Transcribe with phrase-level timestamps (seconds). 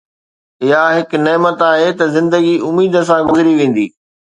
[0.67, 3.85] اها هڪ نعمت آهي ته زندگي اميد سان گذري ويندي